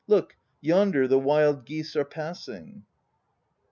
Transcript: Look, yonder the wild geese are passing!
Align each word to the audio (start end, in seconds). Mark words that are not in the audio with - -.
Look, 0.07 0.35
yonder 0.61 1.07
the 1.07 1.19
wild 1.19 1.63
geese 1.63 1.95
are 1.95 2.03
passing! 2.05 2.85